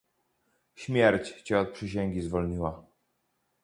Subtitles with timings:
[0.75, 2.85] "Śmierć cię od przysięgi zwolniła."